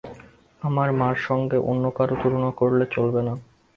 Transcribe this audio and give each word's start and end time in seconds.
আমার 0.61 0.89
মার 0.91 1.15
সঙ্গে 1.27 1.57
অন্য-কারো 1.61 2.15
তুলনা 2.23 2.49
করলে 2.51 2.85
চলবে 2.91 3.21
না। 3.21 3.33